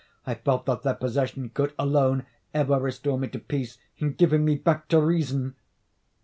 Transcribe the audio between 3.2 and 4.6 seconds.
to peace, in giving me